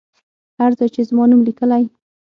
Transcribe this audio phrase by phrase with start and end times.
[0.59, 1.83] هر ځای چې زما نوم لیکلی.